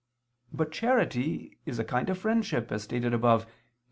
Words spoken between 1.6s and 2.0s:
is a